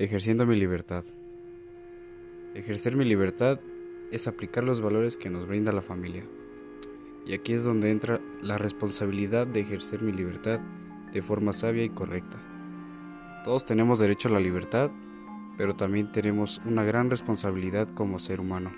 [0.00, 1.04] Ejerciendo mi libertad.
[2.54, 3.60] Ejercer mi libertad
[4.10, 6.24] es aplicar los valores que nos brinda la familia.
[7.26, 10.58] Y aquí es donde entra la responsabilidad de ejercer mi libertad
[11.12, 12.38] de forma sabia y correcta.
[13.44, 14.90] Todos tenemos derecho a la libertad,
[15.58, 18.72] pero también tenemos una gran responsabilidad como ser humano.